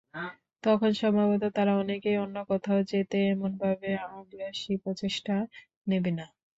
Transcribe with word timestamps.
তখন 0.63 0.91
সম্ভবত 1.01 1.43
তারা 1.55 1.73
অনেকেই 1.81 2.17
অন্য 2.19 2.37
কোথাও 2.49 2.79
যেতে 2.91 3.17
এমনভাবে 3.31 3.89
আগ্রাসী 4.09 4.73
প্রচেষ্টা 4.83 5.35
নেবে 5.87 6.11
না। 6.13 6.25